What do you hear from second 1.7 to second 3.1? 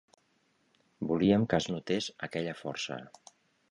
notés aquella força.